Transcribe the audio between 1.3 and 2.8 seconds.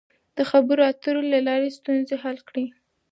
له لارې ستونزې حل کړئ.